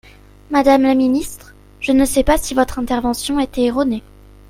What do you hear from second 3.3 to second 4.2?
était erronée.